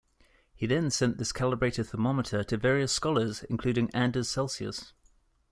He 0.55 0.65
then 0.65 0.89
sent 0.89 1.19
this 1.19 1.31
calibrated 1.31 1.85
thermometer 1.85 2.43
to 2.45 2.57
various 2.57 2.91
scholars, 2.91 3.43
including 3.43 3.91
Anders 3.93 4.29
Celsius. 4.29 4.93